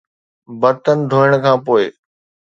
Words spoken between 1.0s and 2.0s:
ڌوئڻ کان پوء